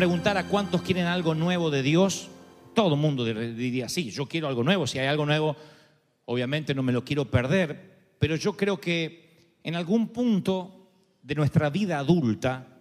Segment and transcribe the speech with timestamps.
[0.00, 2.30] preguntara cuántos quieren algo nuevo de Dios,
[2.74, 4.86] todo el mundo dir- diría, sí, yo quiero algo nuevo.
[4.86, 5.54] Si hay algo nuevo,
[6.24, 8.14] obviamente no me lo quiero perder.
[8.18, 10.90] Pero yo creo que en algún punto
[11.22, 12.78] de nuestra vida adulta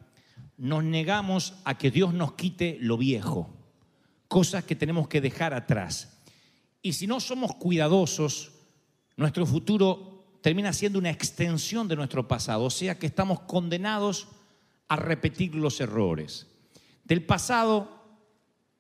[0.56, 3.54] nos negamos a que Dios nos quite lo viejo,
[4.30, 6.22] cosas que tenemos que dejar atrás.
[6.82, 8.54] Y si no somos cuidadosos,
[9.18, 14.30] nuestro futuro termina siendo una extensión de nuestro pasado, o sea que estamos condenados
[14.88, 16.49] a repetir los errores.
[17.10, 17.90] Del pasado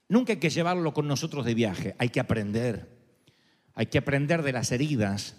[0.08, 2.98] nunca hay que llevarlo con nosotros de viaje, hay que aprender.
[3.74, 5.36] Hay que aprender de las heridas,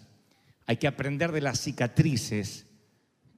[0.67, 2.67] hay que aprender de las cicatrices.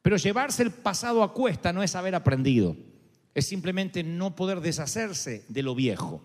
[0.00, 2.76] Pero llevarse el pasado a cuesta no es haber aprendido,
[3.34, 6.22] es simplemente no poder deshacerse de lo viejo.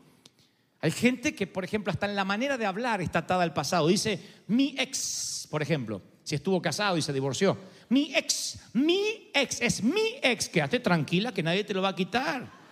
[0.79, 3.87] Hay gente que, por ejemplo, hasta en la manera de hablar está atada al pasado.
[3.87, 7.57] Dice, mi ex, por ejemplo, si estuvo casado y se divorció.
[7.89, 10.49] Mi ex, mi ex, es mi ex.
[10.49, 12.66] Quédate tranquila que nadie te lo va a quitar.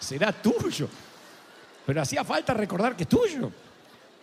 [0.00, 0.88] Será tuyo.
[1.86, 3.52] Pero hacía falta recordar que es tuyo.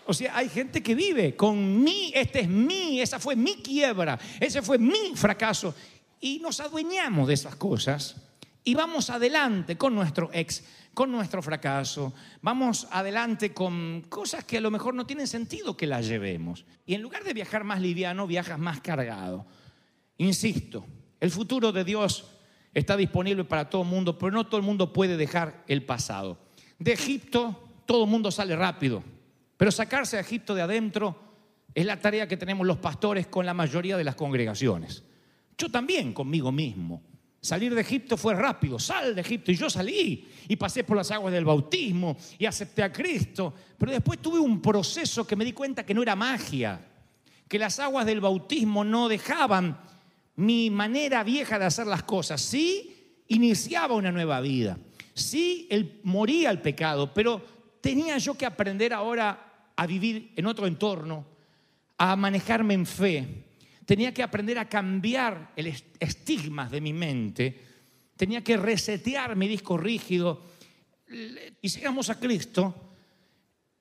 [0.05, 4.17] O sea, hay gente que vive con mi, este es mi, esa fue mi quiebra,
[4.39, 5.75] ese fue mi fracaso.
[6.19, 8.15] Y nos adueñamos de esas cosas
[8.63, 14.61] y vamos adelante con nuestro ex, con nuestro fracaso, vamos adelante con cosas que a
[14.61, 16.65] lo mejor no tienen sentido que las llevemos.
[16.85, 19.45] Y en lugar de viajar más liviano, viajas más cargado.
[20.17, 20.85] Insisto,
[21.19, 22.25] el futuro de Dios
[22.79, 26.37] está disponible para todo el mundo, pero no todo el mundo puede dejar el pasado.
[26.77, 29.03] De Egipto todo el mundo sale rápido,
[29.57, 31.17] pero sacarse a Egipto de adentro
[31.73, 35.03] es la tarea que tenemos los pastores con la mayoría de las congregaciones.
[35.57, 37.01] Yo también conmigo mismo.
[37.41, 41.09] Salir de Egipto fue rápido, sal de Egipto y yo salí y pasé por las
[41.09, 45.53] aguas del bautismo y acepté a Cristo, pero después tuve un proceso que me di
[45.53, 46.79] cuenta que no era magia,
[47.47, 49.79] que las aguas del bautismo no dejaban
[50.37, 54.77] mi manera vieja de hacer las cosas, sí iniciaba una nueva vida,
[55.13, 57.43] sí el, moría el pecado, pero
[57.81, 61.25] tenía yo que aprender ahora a vivir en otro entorno,
[61.97, 63.27] a manejarme en fe,
[63.85, 67.61] tenía que aprender a cambiar el est- estigmas de mi mente,
[68.15, 70.43] tenía que resetear mi disco rígido.
[71.61, 72.91] Y llegamos a Cristo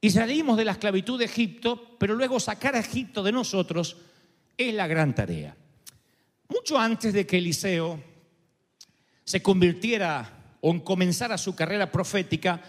[0.01, 3.97] y salimos de la esclavitud de Egipto, pero luego sacar a Egipto de nosotros
[4.57, 5.57] es la gran tarea.
[6.67, 8.03] Mucho antes de que Eliseo
[9.23, 12.61] se convirtiera o comenzara su carrera profética,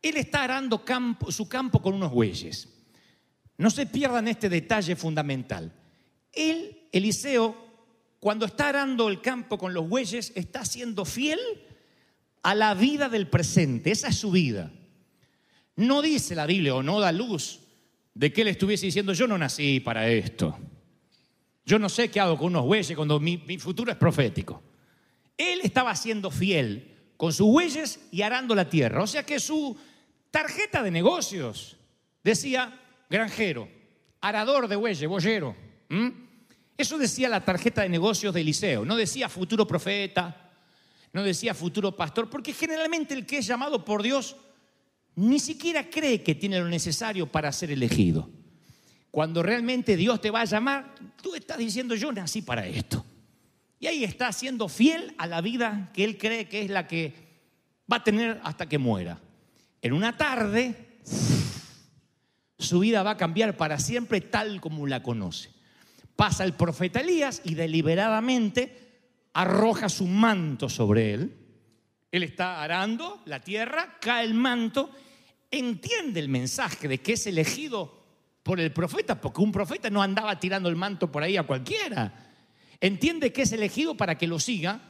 [0.00, 0.84] él está arando
[1.28, 2.68] su campo con unos bueyes.
[3.58, 5.72] No se pierdan este detalle fundamental.
[6.32, 7.56] Él, Eliseo,
[8.20, 11.40] cuando está arando el campo con los bueyes, está siendo fiel
[12.44, 13.90] a la vida del presente.
[13.90, 14.70] Esa es su vida.
[15.74, 17.58] No dice la Biblia o no da luz
[18.14, 20.56] de que él estuviese diciendo, yo no nací para esto.
[21.64, 24.62] Yo no sé qué hago con unos bueyes cuando mi, futuro es profético.
[25.36, 29.02] Él estaba siendo fiel con sus bueyes y arando la tierra.
[29.02, 29.76] O sea que su
[30.30, 31.76] tarjeta de negocios
[32.22, 33.68] decía granjero,
[34.20, 35.54] arador de bueyes, boyero.
[36.76, 38.84] Eso decía la tarjeta de negocios de Eliseo.
[38.84, 40.50] No decía futuro profeta,
[41.12, 44.36] no decía futuro pastor, porque generalmente el que es llamado por Dios
[45.14, 48.30] ni siquiera cree que tiene lo necesario para ser elegido.
[49.12, 53.04] Cuando realmente Dios te va a llamar, tú estás diciendo, yo nací para esto.
[53.78, 57.12] Y ahí está siendo fiel a la vida que él cree que es la que
[57.92, 59.20] va a tener hasta que muera.
[59.82, 60.98] En una tarde,
[62.58, 65.50] su vida va a cambiar para siempre tal como la conoce.
[66.16, 71.36] Pasa el profeta Elías y deliberadamente arroja su manto sobre él.
[72.10, 74.90] Él está arando la tierra, cae el manto,
[75.50, 78.01] entiende el mensaje de que es elegido
[78.42, 82.30] por el profeta, porque un profeta no andaba tirando el manto por ahí a cualquiera.
[82.80, 84.80] Entiende que es elegido para que lo siga.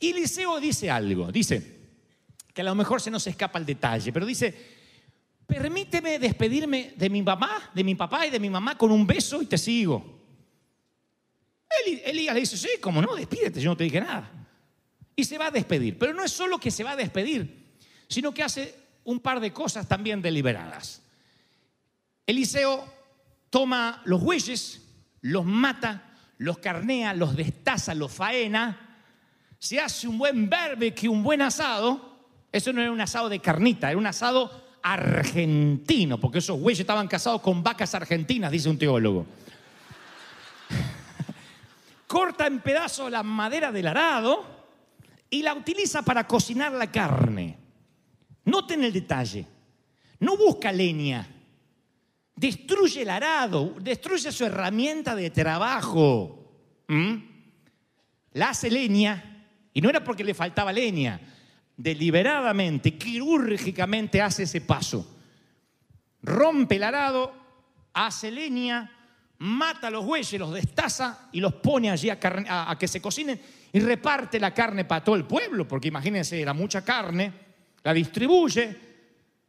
[0.00, 1.76] Y Eliseo dice algo, dice,
[2.52, 4.54] que a lo mejor se nos escapa el detalle, pero dice,
[5.46, 9.42] permíteme despedirme de mi mamá, de mi papá y de mi mamá con un beso
[9.42, 10.16] y te sigo.
[11.86, 14.30] Elías le dice, sí, como no, despídete, yo no te dije nada.
[15.14, 17.76] Y se va a despedir, pero no es solo que se va a despedir,
[18.08, 21.02] sino que hace un par de cosas también deliberadas.
[22.26, 22.84] Eliseo
[23.50, 24.82] toma los bueyes,
[25.20, 28.86] los mata, los carnea, los destaza, los faena,
[29.58, 32.16] se hace un buen barbecue, un buen asado.
[32.52, 37.08] Eso no era un asado de carnita, era un asado argentino, porque esos bueyes estaban
[37.08, 39.26] casados con vacas argentinas, dice un teólogo.
[42.06, 44.44] Corta en pedazos la madera del arado
[45.30, 47.58] y la utiliza para cocinar la carne.
[48.44, 49.46] Noten el detalle.
[50.20, 51.35] No busca leña.
[52.36, 56.84] Destruye el arado, destruye su herramienta de trabajo.
[56.86, 57.14] ¿Mm?
[58.32, 61.18] La hace leña y no era porque le faltaba leña.
[61.74, 65.16] Deliberadamente, quirúrgicamente hace ese paso.
[66.22, 67.32] Rompe el arado,
[67.94, 68.90] hace leña,
[69.38, 72.18] mata a los bueyes, los destaza y los pone allí a,
[72.70, 73.40] a que se cocinen
[73.72, 77.32] y reparte la carne para todo el pueblo, porque imagínense, era mucha carne,
[77.82, 78.76] la distribuye,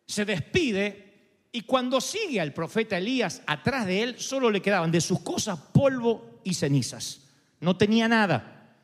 [0.05, 1.06] se despide
[1.51, 5.59] y cuando sigue al profeta Elías atrás de él, solo le quedaban de sus cosas
[5.73, 7.21] polvo y cenizas.
[7.59, 8.75] No tenía nada.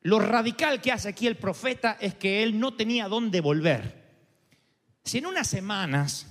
[0.00, 4.02] Lo radical que hace aquí el profeta es que él no tenía dónde volver.
[5.04, 6.26] Si en unas semanas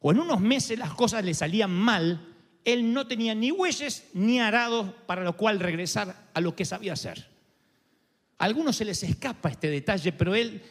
[0.00, 2.34] o en unos meses las cosas le salían mal,
[2.64, 6.92] él no tenía ni bueyes ni arados para lo cual regresar a lo que sabía
[6.92, 7.28] hacer.
[8.38, 10.62] A algunos se les escapa este detalle, pero él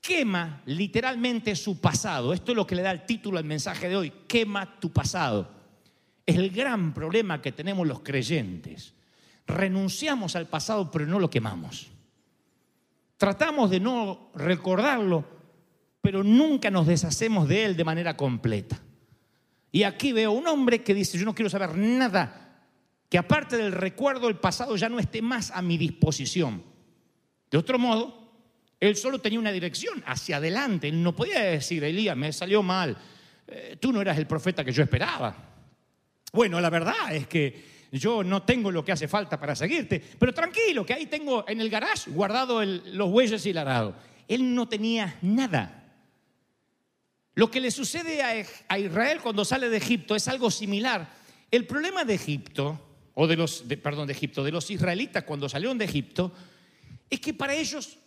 [0.00, 2.32] quema literalmente su pasado.
[2.32, 5.50] Esto es lo que le da el título al mensaje de hoy, quema tu pasado.
[6.24, 8.94] Es el gran problema que tenemos los creyentes.
[9.46, 11.88] Renunciamos al pasado, pero no lo quemamos.
[13.16, 15.24] Tratamos de no recordarlo,
[16.00, 18.80] pero nunca nos deshacemos de él de manera completa.
[19.72, 22.40] Y aquí veo un hombre que dice, yo no quiero saber nada
[23.08, 26.62] que aparte del recuerdo del pasado ya no esté más a mi disposición.
[27.50, 28.19] De otro modo,
[28.80, 30.88] él solo tenía una dirección, hacia adelante.
[30.88, 32.96] Él no podía decir, Elías, me salió mal,
[33.46, 35.36] eh, tú no eras el profeta que yo esperaba.
[36.32, 40.32] Bueno, la verdad es que yo no tengo lo que hace falta para seguirte, pero
[40.32, 43.96] tranquilo, que ahí tengo en el garage guardado los bueyes y el arado.
[44.28, 45.76] Él no tenía nada.
[47.34, 51.10] Lo que le sucede a, a Israel cuando sale de Egipto es algo similar.
[51.50, 52.80] El problema de Egipto,
[53.14, 56.32] o de los, de- perdón, de Egipto, de los israelitas cuando salieron de Egipto,
[57.08, 57.98] es que para ellos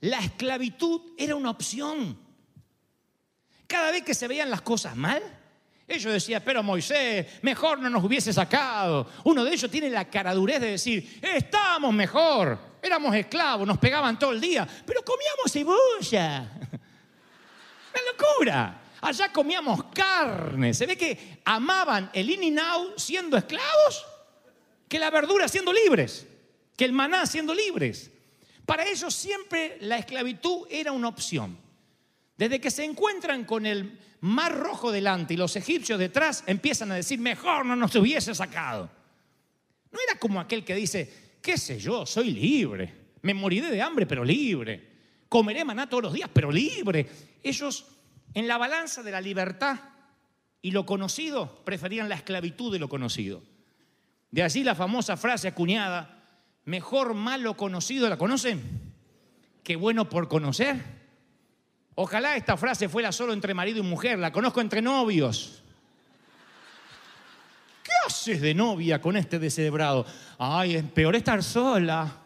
[0.00, 2.18] la esclavitud era una opción.
[3.66, 5.22] Cada vez que se veían las cosas mal,
[5.88, 9.08] ellos decían, pero Moisés, mejor no nos hubiese sacado.
[9.24, 14.32] Uno de ellos tiene la caradurez de decir, estábamos mejor, éramos esclavos, nos pegaban todo
[14.32, 16.50] el día, pero comíamos cebolla.
[17.92, 18.82] Una locura.
[19.00, 20.74] Allá comíamos carne.
[20.74, 24.04] Se ve que amaban el in y now siendo esclavos
[24.88, 26.26] que la verdura siendo libres,
[26.76, 28.10] que el maná siendo libres.
[28.66, 31.56] Para ellos siempre la esclavitud era una opción.
[32.36, 36.96] Desde que se encuentran con el mar rojo delante y los egipcios detrás, empiezan a
[36.96, 38.90] decir, mejor no nos hubiese sacado.
[39.92, 42.92] No era como aquel que dice, qué sé yo, soy libre,
[43.22, 44.96] me moriré de hambre, pero libre,
[45.28, 47.06] comeré maná todos los días, pero libre.
[47.42, 47.86] Ellos,
[48.34, 49.78] en la balanza de la libertad
[50.60, 53.42] y lo conocido, preferían la esclavitud de lo conocido.
[54.30, 56.15] De allí la famosa frase acuñada,
[56.66, 58.92] mejor malo conocido, ¿la conocen?
[59.62, 60.76] Que bueno por conocer.
[61.94, 65.62] Ojalá esta frase fuera solo entre marido y mujer, la conozco entre novios.
[67.82, 70.04] ¿Qué haces de novia con este descebrado?
[70.38, 72.18] Ay, es peor estar sola.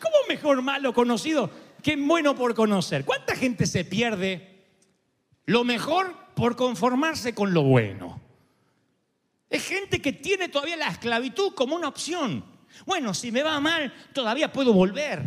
[0.00, 1.50] ¿Cómo mejor malo conocido
[1.82, 3.04] que bueno por conocer?
[3.04, 4.64] ¿Cuánta gente se pierde
[5.46, 8.25] lo mejor por conformarse con lo bueno?
[9.56, 12.44] Es gente que tiene todavía la esclavitud como una opción.
[12.84, 15.22] Bueno, si me va mal, todavía puedo volver.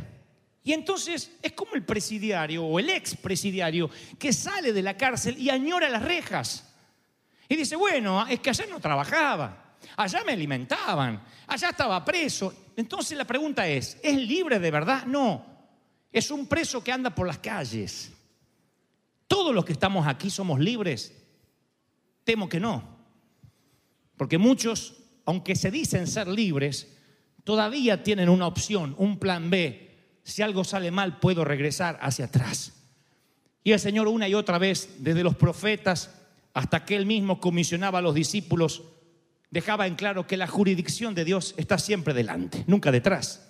[0.63, 5.50] Y entonces es como el presidiario o el expresidiario que sale de la cárcel y
[5.50, 6.71] añora las rejas.
[7.48, 12.53] Y dice, bueno, es que allá no trabajaba, allá me alimentaban, allá estaba preso.
[12.75, 15.07] Entonces la pregunta es, ¿es libre de verdad?
[15.07, 15.43] No,
[16.12, 18.12] es un preso que anda por las calles.
[19.27, 21.19] Todos los que estamos aquí somos libres.
[22.24, 22.99] Temo que no.
[24.19, 26.89] Porque muchos, aunque se dicen ser libres,
[27.45, 29.95] todavía tienen una opción, un plan B.
[30.23, 32.73] Si algo sale mal, puedo regresar hacia atrás.
[33.63, 36.13] Y el Señor una y otra vez, desde los profetas
[36.53, 38.83] hasta que Él mismo comisionaba a los discípulos,
[39.51, 43.47] dejaba en claro que la jurisdicción de Dios está siempre delante, nunca detrás.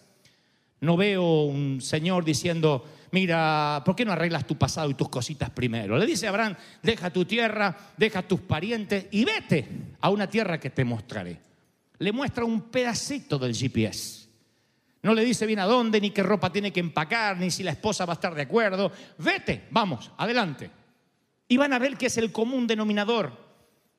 [0.81, 5.49] No veo un Señor diciendo, mira, ¿por qué no arreglas tu pasado y tus cositas
[5.49, 5.97] primero?
[5.97, 9.67] Le dice a Abraham, deja tu tierra, deja tus parientes y vete
[10.01, 11.39] a una tierra que te mostraré.
[11.99, 14.27] Le muestra un pedacito del GPS.
[15.01, 17.71] No le dice bien a dónde, ni qué ropa tiene que empacar, ni si la
[17.71, 18.91] esposa va a estar de acuerdo.
[19.17, 20.69] Vete, vamos, adelante.
[21.47, 23.31] Y van a ver que es el común denominador.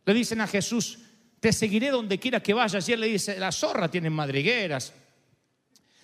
[0.05, 0.99] Le dicen a Jesús,
[1.41, 2.87] te seguiré donde quiera que vayas.
[2.89, 4.93] Y él le dice, la zorra tiene madrigueras,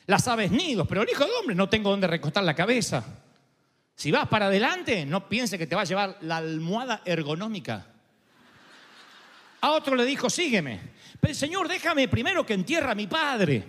[0.06, 3.04] las aves nidos, pero el hijo de hombre no tengo donde recostar la cabeza.
[3.94, 7.86] Si vas para adelante, no piense que te va a llevar la almohada ergonómica.
[9.62, 10.80] A otro le dijo, sígueme.
[11.18, 13.64] Pero Señor, déjame primero que entierra a mi padre.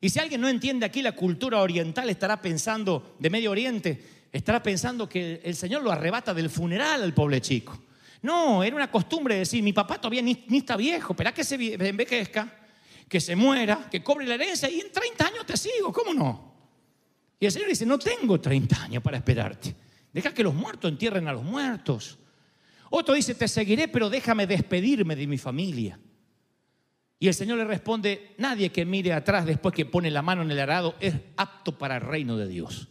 [0.00, 4.62] Y si alguien no entiende aquí la cultura oriental, estará pensando, de Medio Oriente, estará
[4.62, 7.80] pensando que el Señor lo arrebata del funeral al pobre chico.
[8.20, 11.74] No, era una costumbre decir, mi papá todavía ni, ni está viejo, espera que se
[11.74, 12.52] envejezca,
[13.08, 16.54] que se muera, que cobre la herencia y en 30 años te sigo, ¿cómo no?
[17.38, 19.74] Y el Señor dice, no tengo 30 años para esperarte.
[20.12, 22.18] Deja que los muertos entierren a los muertos.
[22.90, 25.98] Otro dice, te seguiré, pero déjame despedirme de mi familia.
[27.18, 30.50] Y el Señor le responde, nadie que mire atrás después que pone la mano en
[30.50, 32.88] el arado es apto para el reino de Dios.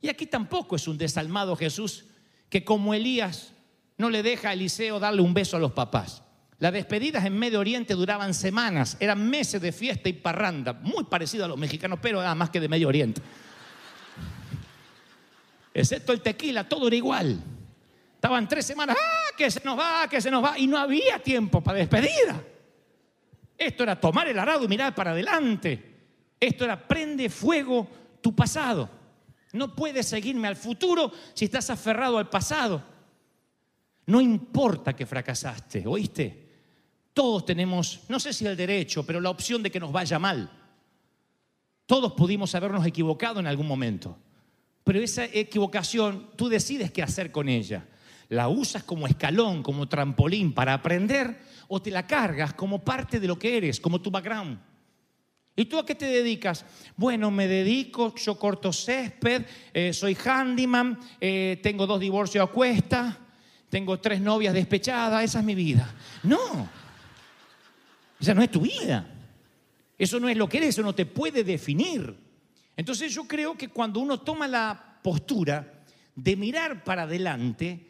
[0.00, 2.06] Y aquí tampoco es un desalmado Jesús
[2.48, 3.52] que como Elías
[3.98, 6.22] no le deja a Eliseo darle un beso a los papás.
[6.58, 11.44] Las despedidas en Medio Oriente duraban semanas, eran meses de fiesta y parranda, muy parecido
[11.44, 13.20] a los mexicanos, pero nada más que de Medio Oriente.
[15.74, 17.38] Excepto el tequila, todo era igual.
[18.14, 20.58] Estaban tres semanas, ¡ah, que se nos va, que se nos va!
[20.58, 22.42] Y no había tiempo para despedida.
[23.58, 25.96] Esto era tomar el arado y mirar para adelante.
[26.40, 27.86] Esto era prende fuego
[28.22, 28.88] tu pasado.
[29.52, 32.82] No puedes seguirme al futuro si estás aferrado al pasado.
[34.06, 36.45] No importa que fracasaste, ¿oíste?
[37.16, 40.50] Todos tenemos, no sé si el derecho, pero la opción de que nos vaya mal.
[41.86, 44.18] Todos pudimos habernos equivocado en algún momento.
[44.84, 47.86] Pero esa equivocación, tú decides qué hacer con ella.
[48.28, 53.28] ¿La usas como escalón, como trampolín para aprender o te la cargas como parte de
[53.28, 54.58] lo que eres, como tu background?
[55.56, 56.66] ¿Y tú a qué te dedicas?
[56.98, 63.18] Bueno, me dedico, yo corto césped, eh, soy handyman, eh, tengo dos divorcios a cuesta,
[63.70, 65.94] tengo tres novias despechadas, esa es mi vida.
[66.22, 66.68] No,
[68.20, 69.12] esa no es tu vida.
[69.98, 72.14] Eso no es lo que eres, eso no te puede definir.
[72.76, 75.82] Entonces yo creo que cuando uno toma la postura
[76.14, 77.86] de mirar para adelante,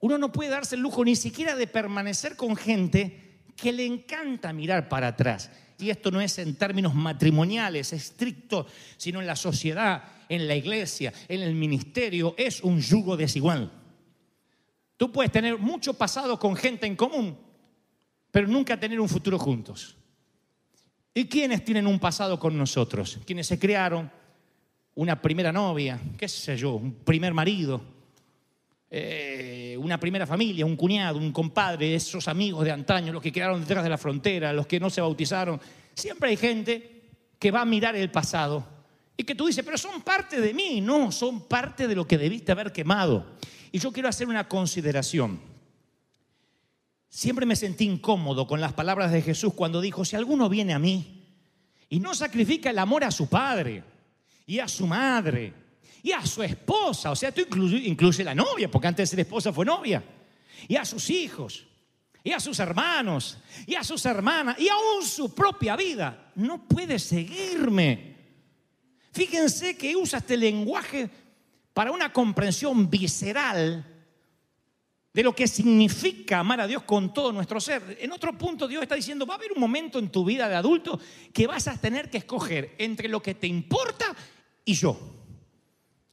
[0.00, 4.52] uno no puede darse el lujo ni siquiera de permanecer con gente que le encanta
[4.52, 5.50] mirar para atrás
[5.82, 11.12] y esto no es en términos matrimoniales, estricto, sino en la sociedad, en la iglesia,
[11.28, 13.70] en el ministerio, es un yugo desigual.
[14.96, 17.36] Tú puedes tener mucho pasado con gente en común,
[18.32, 19.94] pero nunca tener un futuro juntos.
[21.14, 23.20] ¿Y quiénes tienen un pasado con nosotros?
[23.24, 24.10] Quienes se crearon
[24.94, 27.80] una primera novia, qué sé yo, un primer marido,
[28.90, 33.60] eh, una primera familia, un cuñado, un compadre, esos amigos de antaño, los que quedaron
[33.60, 35.60] detrás de la frontera, los que no se bautizaron.
[35.94, 37.02] Siempre hay gente
[37.38, 38.66] que va a mirar el pasado
[39.16, 40.80] y que tú dices, pero son parte de mí.
[40.80, 43.26] No, son parte de lo que debiste haber quemado.
[43.70, 45.51] Y yo quiero hacer una consideración.
[47.14, 50.78] Siempre me sentí incómodo con las palabras de Jesús cuando dijo, si alguno viene a
[50.78, 51.26] mí
[51.90, 53.84] y no sacrifica el amor a su padre
[54.46, 55.52] y a su madre
[56.02, 59.52] y a su esposa, o sea, tú incluye, la novia, porque antes de ser esposa
[59.52, 60.02] fue novia,
[60.66, 61.66] y a sus hijos,
[62.24, 66.32] y a sus hermanos, y a sus hermanas, y aún su propia vida.
[66.34, 68.16] No puede seguirme.
[69.12, 71.10] Fíjense que usa este lenguaje
[71.74, 73.84] para una comprensión visceral
[75.12, 77.98] de lo que significa amar a Dios con todo nuestro ser.
[78.00, 80.54] En otro punto Dios está diciendo, va a haber un momento en tu vida de
[80.54, 80.98] adulto
[81.32, 84.14] que vas a tener que escoger entre lo que te importa
[84.64, 84.98] y yo.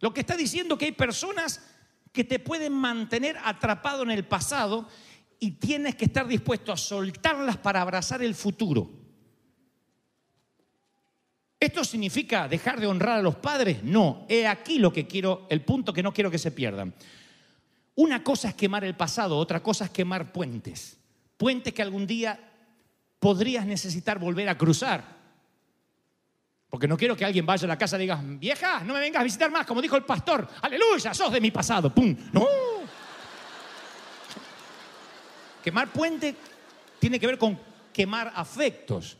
[0.01, 1.61] Lo que está diciendo que hay personas
[2.11, 4.87] que te pueden mantener atrapado en el pasado
[5.39, 8.89] y tienes que estar dispuesto a soltarlas para abrazar el futuro.
[11.59, 13.83] ¿Esto significa dejar de honrar a los padres?
[13.83, 16.93] No, he aquí lo que quiero, el punto que no quiero que se pierdan.
[17.99, 20.97] Una cosa es quemar el pasado, otra cosa es quemar puentes.
[21.35, 22.39] Puentes que algún día
[23.19, 25.03] podrías necesitar volver a cruzar.
[26.69, 29.19] Porque no quiero que alguien vaya a la casa y diga, vieja, no me vengas
[29.19, 30.47] a visitar más, como dijo el pastor.
[30.61, 31.93] Aleluya, sos de mi pasado.
[31.93, 32.15] ¡Pum!
[32.31, 32.47] No.
[35.61, 36.37] Quemar puente
[36.99, 37.59] tiene que ver con
[37.91, 39.17] quemar afectos.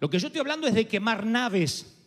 [0.00, 1.97] Lo que yo estoy hablando es de quemar naves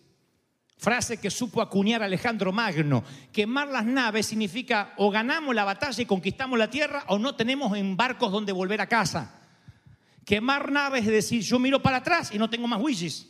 [0.81, 3.03] Frase que supo acuñar Alejandro Magno.
[3.31, 7.77] Quemar las naves significa o ganamos la batalla y conquistamos la tierra o no tenemos
[7.77, 9.31] en barcos donde volver a casa.
[10.25, 13.27] Quemar naves es decir, yo miro para atrás y no tengo más wishes,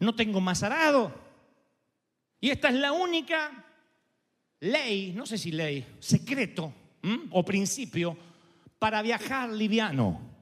[0.00, 1.12] no tengo más arado.
[2.40, 3.66] Y esta es la única
[4.60, 6.72] ley, no sé si ley, secreto
[7.32, 8.16] o principio
[8.78, 10.37] para viajar liviano.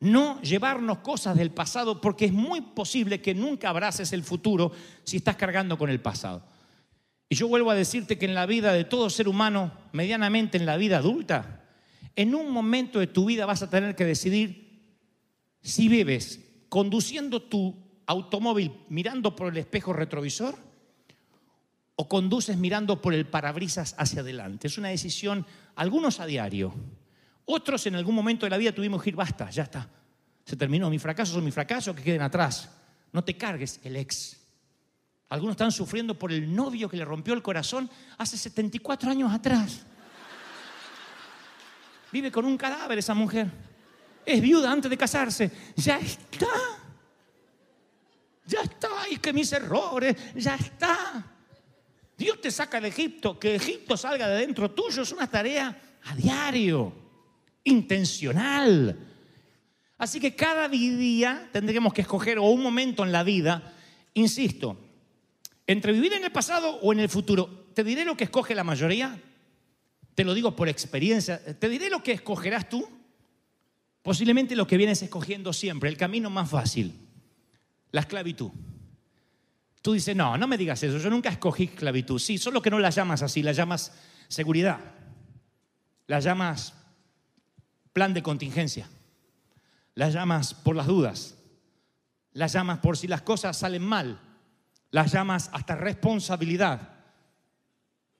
[0.00, 4.72] No llevarnos cosas del pasado porque es muy posible que nunca abraces el futuro
[5.04, 6.44] si estás cargando con el pasado.
[7.28, 10.66] Y yo vuelvo a decirte que en la vida de todo ser humano, medianamente en
[10.66, 11.64] la vida adulta,
[12.16, 14.68] en un momento de tu vida vas a tener que decidir
[15.60, 17.76] si vives conduciendo tu
[18.06, 20.56] automóvil mirando por el espejo retrovisor
[21.96, 24.68] o conduces mirando por el parabrisas hacia adelante.
[24.68, 26.72] Es una decisión, algunos a diario.
[27.50, 29.88] Otros en algún momento de la vida tuvimos que ir, basta, ya está.
[30.44, 32.68] Se terminó, mi fracaso son mi fracaso, que queden atrás.
[33.10, 34.36] No te cargues el ex.
[35.30, 37.88] Algunos están sufriendo por el novio que le rompió el corazón
[38.18, 39.80] hace 74 años atrás.
[42.12, 43.50] Vive con un cadáver esa mujer.
[44.26, 45.50] Es viuda antes de casarse.
[45.74, 46.46] Ya está.
[48.44, 49.08] Ya está.
[49.10, 51.24] Y que mis errores, ya está.
[52.14, 53.38] Dios te saca de Egipto.
[53.38, 57.07] Que Egipto salga de dentro tuyo es una tarea a diario,
[57.68, 58.98] intencional.
[59.98, 63.74] Así que cada día tendremos que escoger o un momento en la vida,
[64.14, 64.76] insisto,
[65.66, 67.66] entre vivir en el pasado o en el futuro.
[67.74, 69.20] Te diré lo que escoge la mayoría.
[70.14, 71.40] Te lo digo por experiencia.
[71.58, 72.88] Te diré lo que escogerás tú.
[74.02, 76.94] Posiblemente lo que vienes escogiendo siempre, el camino más fácil,
[77.90, 78.50] la esclavitud.
[79.82, 82.18] Tú dices, no, no me digas eso, yo nunca escogí esclavitud.
[82.18, 83.92] Sí, solo que no la llamas así, la llamas
[84.28, 84.78] seguridad,
[86.06, 86.74] la llamas
[87.98, 88.88] plan de contingencia,
[89.96, 91.36] la llamas por las dudas,
[92.30, 94.20] la llamas por si las cosas salen mal,
[94.92, 96.90] las llamas hasta responsabilidad.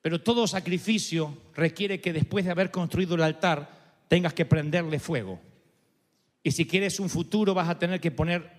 [0.02, 3.70] Pero todo sacrificio requiere que después de haber construido el altar
[4.08, 5.40] tengas que prenderle fuego.
[6.42, 8.50] Y si quieres un futuro vas a tener que poner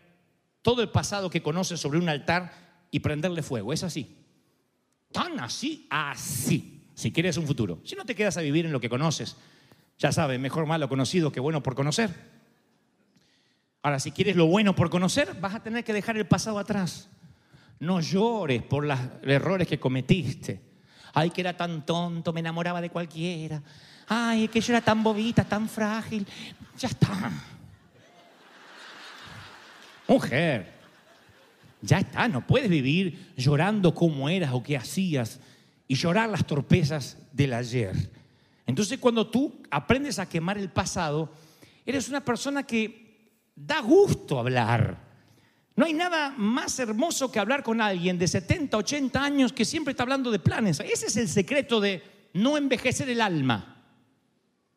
[0.62, 3.73] todo el pasado que conoces sobre un altar y prenderle fuego.
[3.73, 4.15] Es así.
[5.12, 6.86] Tan así, así.
[6.93, 7.82] Si quieres un futuro.
[7.84, 9.36] Si no te quedas a vivir en lo que conoces,
[9.99, 12.09] ya sabes, mejor malo conocido que bueno por conocer.
[13.83, 17.09] Ahora, si quieres lo bueno por conocer, vas a tener que dejar el pasado atrás.
[17.79, 20.62] No llores por los errores que cometiste.
[21.13, 23.62] Ay, que era tan tonto, me enamoraba de cualquiera.
[24.07, 26.25] Ay, que yo era tan bobita, tan frágil.
[26.77, 27.31] Ya está.
[30.07, 30.73] Mujer,
[31.81, 35.39] ya está, no puedes vivir llorando cómo eras o qué hacías
[35.88, 38.18] y llorar las torpezas del ayer.
[38.69, 41.32] Entonces cuando tú aprendes a quemar el pasado,
[41.84, 45.10] eres una persona que da gusto hablar.
[45.75, 49.93] No hay nada más hermoso que hablar con alguien de 70, 80 años que siempre
[49.93, 50.79] está hablando de planes.
[50.82, 52.03] Ese es el secreto de
[52.34, 53.84] no envejecer el alma.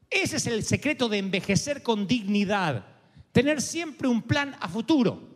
[0.09, 2.87] Ese es el secreto de envejecer con dignidad.
[3.31, 5.33] Tener siempre un plan a futuro.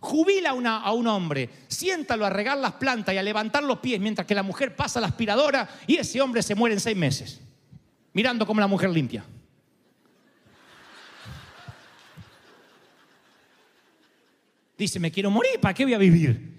[0.00, 4.26] Jubila a, un hombre, siéntalo a regar las plantas y a levantar los pies mientras
[4.26, 7.40] que la mujer pasa la aspiradora y ese hombre se muere en seis meses,
[8.14, 9.24] mirando cómo la mujer limpia.
[14.78, 16.54] Dice, me quiero morir, ¿para qué voy a vivir?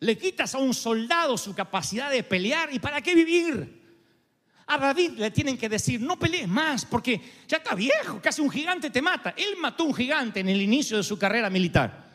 [0.00, 3.78] Le quitas a un soldado su capacidad de pelear y ¿para qué vivir?
[4.66, 8.50] A David le tienen que decir, no pelees más porque ya está viejo, casi un
[8.50, 9.34] gigante te mata.
[9.36, 12.08] Él mató un gigante en el inicio de su carrera militar.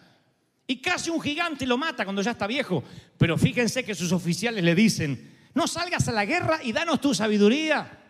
[0.68, 2.84] Y casi un gigante lo mata cuando ya está viejo.
[3.18, 7.14] Pero fíjense que sus oficiales le dicen, no salgas a la guerra y danos tu
[7.14, 8.05] sabiduría.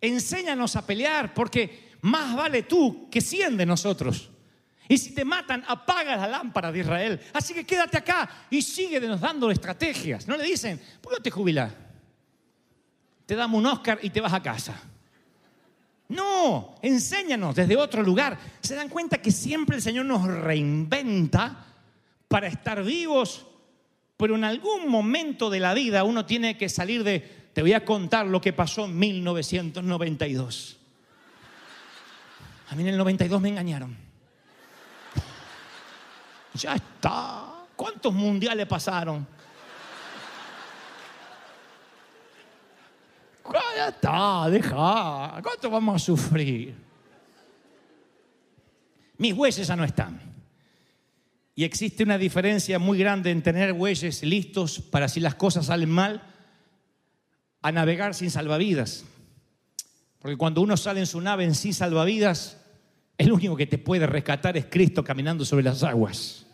[0.00, 4.30] Enséñanos a pelear porque más vale tú que cien de nosotros.
[4.88, 7.20] Y si te matan, apaga la lámpara de Israel.
[7.32, 10.28] Así que quédate acá y sigue nos dando estrategias.
[10.28, 11.72] No le dicen, ¿por no te jubilás?
[13.26, 14.80] Te damos un Oscar y te vas a casa.
[16.08, 18.38] No, enséñanos desde otro lugar.
[18.60, 21.66] Se dan cuenta que siempre el Señor nos reinventa
[22.28, 23.46] para estar vivos,
[24.16, 27.82] pero en algún momento de la vida uno tiene que salir de, te voy a
[27.82, 30.76] contar lo que pasó en 1992.
[32.68, 33.96] A mí en el 92 me engañaron.
[36.52, 37.64] Ya está.
[37.74, 39.26] ¿Cuántos mundiales pasaron?
[43.74, 45.40] Ya está, deja.
[45.42, 46.74] ¿Cuánto vamos a sufrir?
[49.16, 50.20] Mis bueyes ya no están.
[51.54, 55.88] Y existe una diferencia muy grande en tener bueyes listos para si las cosas salen
[55.88, 56.35] mal,
[57.66, 59.04] a navegar sin salvavidas.
[60.20, 62.58] Porque cuando uno sale en su nave en sin salvavidas,
[63.18, 66.46] el único que te puede rescatar es Cristo caminando sobre las aguas.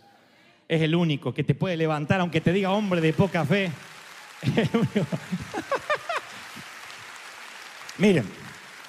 [0.66, 3.70] es el único que te puede levantar, aunque te diga hombre de poca fe.
[7.98, 8.24] Miren,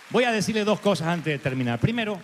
[0.10, 1.78] voy a decirle dos cosas antes de terminar.
[1.78, 2.22] Primero,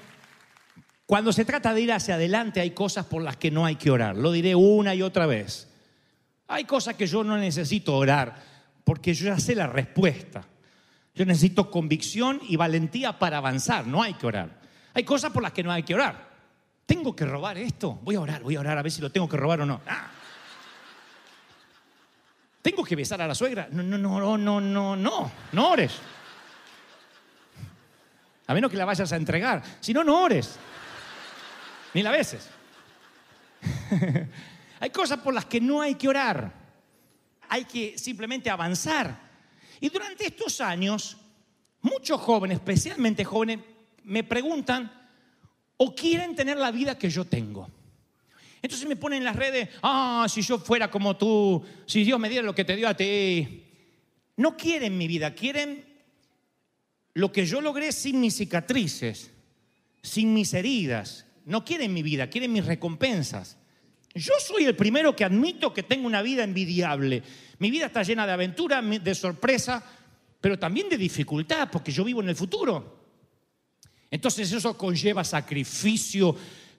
[1.05, 3.91] cuando se trata de ir hacia adelante hay cosas por las que no hay que
[3.91, 4.15] orar.
[4.15, 5.67] Lo diré una y otra vez.
[6.47, 8.47] Hay cosas que yo no necesito orar
[8.89, 10.43] porque yo ya sé la respuesta.
[11.13, 14.61] Yo necesito convicción y valentía para avanzar, no hay que orar.
[14.95, 16.27] Hay cosas por las que no hay que orar.
[16.87, 17.99] ¿Tengo que robar esto?
[18.01, 19.79] Voy a orar, voy a orar a ver si lo tengo que robar o no.
[19.85, 20.07] Ah.
[22.63, 23.67] ¿Tengo que besar a la suegra?
[23.71, 25.99] No, no, no, no, no, no, no, ores.
[28.47, 29.61] A menos que la vayas a entregar.
[29.81, 30.57] Si no, no ores.
[31.93, 32.49] Ni la beses.
[34.79, 36.58] hay cosas por las que no hay que orar.
[37.49, 39.29] Hay que simplemente avanzar.
[39.81, 41.17] Y durante estos años,
[41.81, 43.59] muchos jóvenes, especialmente jóvenes,
[44.03, 44.91] me preguntan
[45.77, 47.69] o quieren tener la vida que yo tengo.
[48.61, 52.29] Entonces me ponen en las redes, ah, si yo fuera como tú, si Dios me
[52.29, 53.63] diera lo que te dio a ti.
[54.35, 55.85] No quieren mi vida, quieren
[57.13, 59.31] lo que yo logré sin mis cicatrices,
[60.01, 61.25] sin mis heridas.
[61.45, 63.57] No quieren mi vida, quieren mis recompensas.
[64.15, 67.21] Yo soy el primero que admito que tengo una vida envidiable.
[67.59, 69.83] Mi vida está llena de aventura, de sorpresa,
[70.41, 72.97] pero también de dificultad, porque yo vivo en el futuro.
[74.09, 76.35] Entonces eso conlleva sacrificio,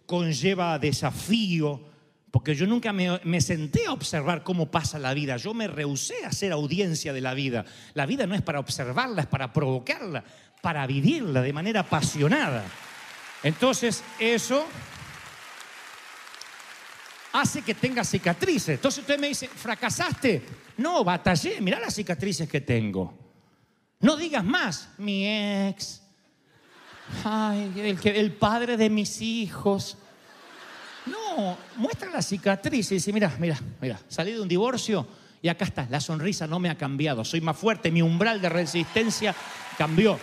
[0.06, 1.88] conlleva desafío,
[2.30, 6.32] porque yo nunca me, senté a observar cómo pasa la vida, yo me rehusé a
[6.32, 7.64] ser audiencia de la vida.
[7.94, 10.24] La vida no es para observarla, es para provocarla,
[10.62, 12.64] para vivirla de manera apasionada.
[13.42, 14.66] Entonces eso
[17.32, 18.76] hace que tenga cicatrices.
[18.76, 20.42] Entonces usted me dice, fracasaste.
[20.76, 23.18] No, batallé, mira las cicatrices que tengo.
[24.00, 26.02] No digas más, mi ex,
[27.22, 29.98] ay, el padre de mis hijos.
[31.06, 35.06] No, muestra la cicatriz y dice, mira, mira, mira, salí de un divorcio
[35.42, 38.48] y acá está, la sonrisa no me ha cambiado, soy más fuerte, mi umbral de
[38.48, 39.34] resistencia
[39.78, 40.18] cambió.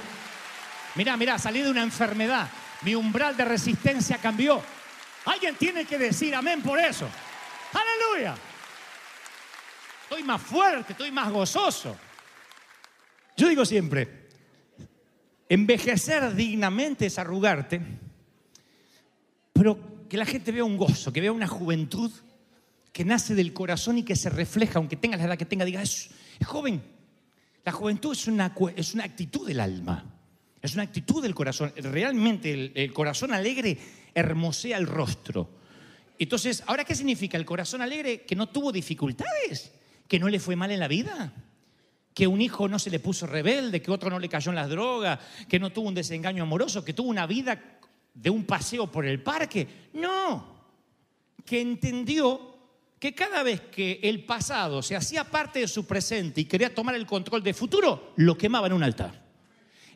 [0.96, 2.50] Mira, mira, salí de una enfermedad,
[2.84, 4.62] mi umbral de resistencia cambió.
[5.28, 7.08] Alguien tiene que decir amén por eso.
[7.74, 8.34] Aleluya.
[10.04, 11.98] Estoy más fuerte, estoy más gozoso.
[13.36, 14.30] Yo digo siempre,
[15.50, 17.82] envejecer dignamente es arrugarte,
[19.52, 22.10] pero que la gente vea un gozo, que vea una juventud
[22.94, 25.82] que nace del corazón y que se refleja, aunque tengas la edad que tenga, diga,
[25.82, 26.10] es,
[26.46, 26.82] joven.
[27.66, 30.06] La juventud es una, es una actitud del alma,
[30.62, 31.74] es una actitud del corazón.
[31.76, 33.78] Realmente el, el corazón alegre
[34.18, 35.50] hermosea el rostro.
[36.18, 37.38] Entonces, ¿ahora qué significa?
[37.38, 39.72] El corazón alegre que no tuvo dificultades,
[40.08, 41.34] que no le fue mal en la vida,
[42.14, 44.70] que un hijo no se le puso rebelde, que otro no le cayó en las
[44.70, 47.80] drogas, que no tuvo un desengaño amoroso, que tuvo una vida
[48.14, 49.68] de un paseo por el parque.
[49.94, 50.58] No,
[51.46, 52.58] que entendió
[52.98, 56.96] que cada vez que el pasado se hacía parte de su presente y quería tomar
[56.96, 59.28] el control del futuro, lo quemaba en un altar.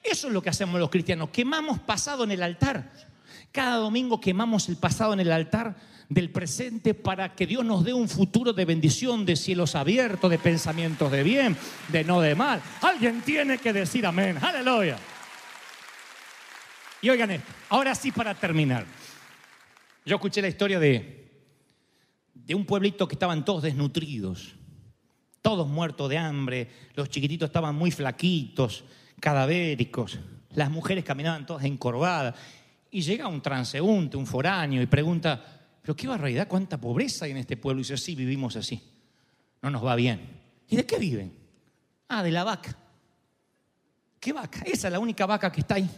[0.03, 3.10] Eso es lo que hacemos los cristianos, quemamos pasado en el altar.
[3.51, 5.75] Cada domingo quemamos el pasado en el altar
[6.07, 10.39] del presente para que Dios nos dé un futuro de bendición, de cielos abiertos, de
[10.39, 11.57] pensamientos de bien,
[11.89, 12.61] de no de mal.
[12.81, 14.37] Alguien tiene que decir amén.
[14.41, 14.97] Aleluya.
[17.01, 18.85] Y oigan ahora sí para terminar.
[20.05, 21.29] Yo escuché la historia de,
[22.33, 24.55] de un pueblito que estaban todos desnutridos,
[25.41, 28.83] todos muertos de hambre, los chiquititos estaban muy flaquitos,
[29.19, 30.19] cadavéricos,
[30.53, 32.35] las mujeres caminaban todas encorvadas.
[32.91, 35.41] Y llega un transeúnte, un foráneo, y pregunta,
[35.81, 37.79] pero qué barbaridad, cuánta pobreza hay en este pueblo.
[37.79, 38.81] Y dice, sí, vivimos así,
[39.61, 40.19] no nos va bien.
[40.67, 41.33] ¿Y de qué viven?
[42.09, 42.77] Ah, de la vaca.
[44.19, 44.61] ¿Qué vaca?
[44.65, 45.89] Esa es la única vaca que está ahí.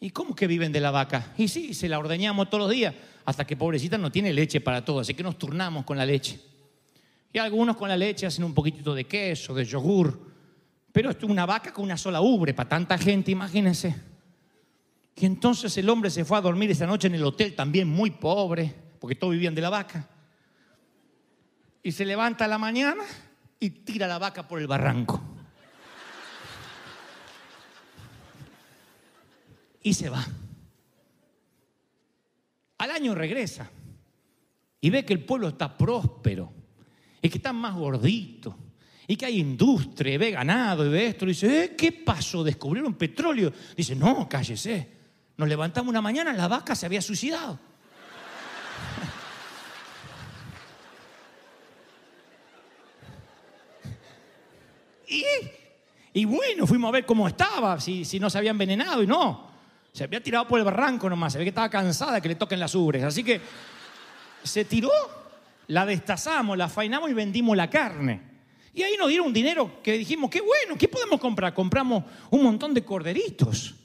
[0.00, 1.32] ¿Y cómo que viven de la vaca?
[1.36, 4.84] Y sí, se la ordeñamos todos los días, hasta que pobrecita no tiene leche para
[4.84, 6.40] todo, así que nos turnamos con la leche.
[7.32, 10.28] Y algunos con la leche hacen un poquitito de queso, de yogur,
[10.92, 13.94] pero esto es una vaca con una sola ubre para tanta gente, imagínense.
[15.20, 18.10] Y entonces el hombre se fue a dormir esa noche en el hotel, también muy
[18.10, 20.08] pobre, porque todos vivían de la vaca.
[21.82, 23.02] Y se levanta a la mañana
[23.58, 25.22] y tira la vaca por el barranco.
[29.80, 30.26] y se va.
[32.76, 33.70] Al año regresa
[34.80, 36.52] y ve que el pueblo está próspero
[37.22, 38.54] y que están más gorditos
[39.06, 41.24] y que hay industria, y ve ganado y ve esto.
[41.24, 42.44] Y dice, "Eh, ¿qué pasó?
[42.44, 43.50] ¿Descubrieron petróleo?
[43.74, 44.97] Dice, no, cállese.
[45.38, 47.56] Nos levantamos una mañana, la vaca se había suicidado.
[56.12, 59.46] y, bueno, fuimos a ver cómo estaba, si, si no se había envenenado y no.
[59.92, 62.58] Se había tirado por el barranco nomás, se ve que estaba cansada que le toquen
[62.58, 63.04] las ubres.
[63.04, 63.40] Así que
[64.42, 64.90] se tiró,
[65.68, 68.22] la destazamos, la fainamos y vendimos la carne.
[68.74, 71.54] Y ahí nos dieron un dinero que dijimos, qué bueno, ¿qué podemos comprar?
[71.54, 73.77] Compramos un montón de corderitos.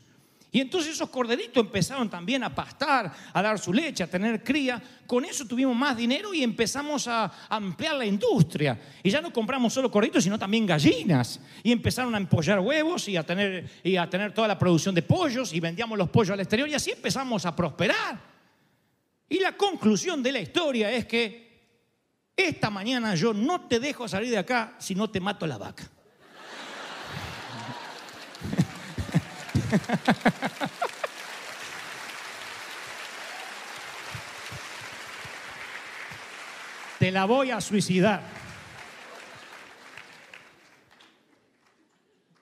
[0.53, 4.79] Y entonces esos corderitos empezaron también a pastar, a dar su leche, a tener cría.
[5.07, 8.79] Con eso tuvimos más dinero y empezamos a ampliar la industria.
[9.01, 11.39] Y ya no compramos solo corderitos, sino también gallinas.
[11.63, 15.01] Y empezaron a empollar huevos y a tener, y a tener toda la producción de
[15.01, 18.21] pollos y vendíamos los pollos al exterior y así empezamos a prosperar.
[19.27, 21.51] Y la conclusión de la historia es que
[22.37, 25.89] esta mañana yo no te dejo salir de acá si no te mato la vaca.
[36.99, 38.21] Te la voy a suicidar.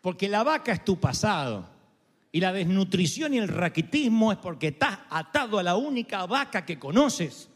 [0.02, 1.68] Porque la vaca es tu pasado.
[2.32, 6.80] Y la desnutrición y el raquitismo es porque estás atado a la única vaca que
[6.80, 7.50] conoces.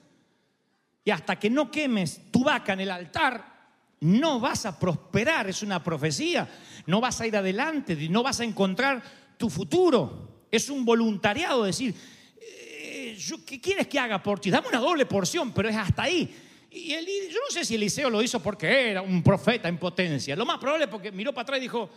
[1.03, 3.55] Y hasta que no quemes tu vaca en el altar,
[4.01, 5.47] no vas a prosperar.
[5.47, 6.49] Es una profecía.
[6.87, 9.03] No vas a ir adelante, no vas a encontrar
[9.37, 10.45] tu futuro.
[10.51, 11.93] Es un voluntariado decir,
[12.39, 14.49] eh, ¿qué quieres que haga por ti?
[14.49, 16.33] Dame una doble porción, pero es hasta ahí.
[16.71, 20.35] Y yo no sé si Eliseo lo hizo porque era un profeta en potencia.
[20.35, 21.89] Lo más probable es porque miró para atrás y dijo,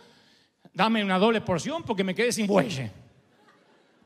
[0.73, 2.89] dame una doble porción porque me quedé sin bueyes.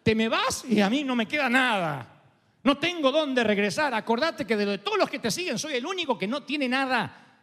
[0.02, 2.24] Te me vas y a mí no me queda nada.
[2.63, 3.93] No tengo dónde regresar.
[3.93, 7.41] Acordate que de todos los que te siguen soy el único que no tiene nada.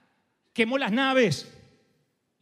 [0.53, 1.60] Quemó las naves.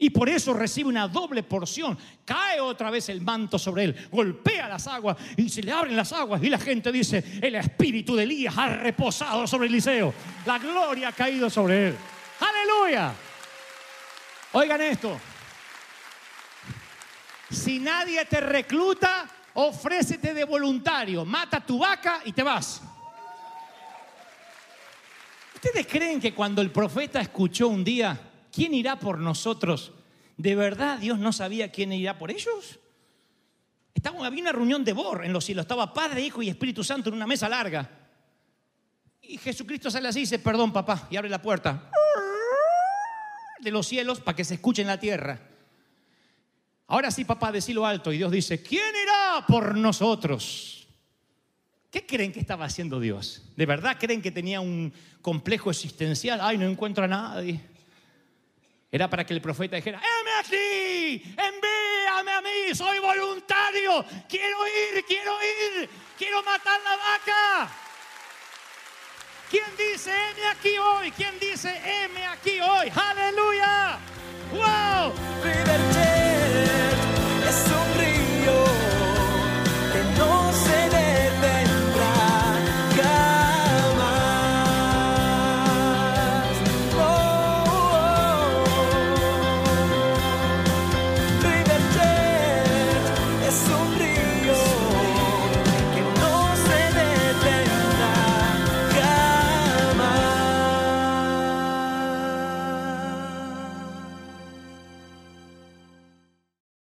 [0.01, 1.99] Y por eso recibe una doble porción.
[2.25, 6.13] Cae otra vez el manto sobre él, golpea las aguas y se le abren las
[6.13, 10.15] aguas y la gente dice, el espíritu de Elías ha reposado sobre Eliseo.
[10.47, 11.97] La gloria ha caído sobre él.
[12.39, 13.13] Aleluya.
[14.53, 15.19] Oigan esto.
[17.51, 21.25] Si nadie te recluta, ofrécete de voluntario.
[21.25, 22.83] Mata tu vaca y te vas.
[25.55, 29.93] ¿Ustedes creen que cuando el profeta escuchó un día ¿quién irá por nosotros?
[30.37, 32.79] ¿De verdad Dios no sabía quién irá por ellos?
[33.95, 37.09] Estaba, había una reunión de Bor en los cielos, estaba Padre, Hijo y Espíritu Santo
[37.09, 37.91] en una mesa larga.
[39.23, 41.91] Y Jesucristo sale así y dice, perdón papá, y abre la puerta
[43.61, 45.41] de los cielos para que se escuche en la tierra.
[46.87, 48.13] Ahora sí, papá, decilo alto.
[48.13, 50.89] Y Dios dice, ¿quién irá por nosotros?
[51.91, 53.43] ¿Qué creen que estaba haciendo Dios?
[53.57, 56.41] ¿De verdad creen que tenía un complejo existencial?
[56.43, 57.61] Ay, no encuentro a nadie.
[58.91, 65.05] Era para que el profeta dijera, heme aquí, envíame a mí, soy voluntario, quiero ir,
[65.05, 67.71] quiero ir, quiero matar la vaca.
[69.51, 71.11] ¿Quién dice, heme aquí hoy?
[71.11, 72.91] ¿Quién dice, heme aquí hoy?
[72.95, 73.99] Aleluya.
[74.53, 75.28] ¡Wow!